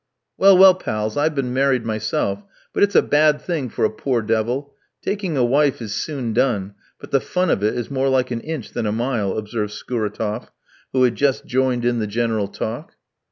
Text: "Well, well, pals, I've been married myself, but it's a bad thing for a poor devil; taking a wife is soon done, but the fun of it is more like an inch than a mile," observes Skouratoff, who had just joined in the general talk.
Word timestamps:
"Well, 0.35 0.57
well, 0.57 0.73
pals, 0.73 1.15
I've 1.15 1.35
been 1.35 1.53
married 1.53 1.85
myself, 1.85 2.41
but 2.73 2.81
it's 2.81 2.95
a 2.95 3.03
bad 3.03 3.39
thing 3.39 3.69
for 3.69 3.85
a 3.85 3.91
poor 3.91 4.23
devil; 4.23 4.73
taking 5.03 5.37
a 5.37 5.43
wife 5.45 5.79
is 5.79 5.93
soon 5.93 6.33
done, 6.33 6.73
but 6.99 7.11
the 7.11 7.21
fun 7.21 7.51
of 7.51 7.63
it 7.63 7.75
is 7.75 7.91
more 7.91 8.09
like 8.09 8.31
an 8.31 8.41
inch 8.41 8.71
than 8.71 8.87
a 8.87 8.91
mile," 8.91 9.37
observes 9.37 9.75
Skouratoff, 9.75 10.49
who 10.91 11.03
had 11.03 11.13
just 11.13 11.45
joined 11.45 11.85
in 11.85 11.99
the 11.99 12.07
general 12.07 12.47
talk. 12.47 12.93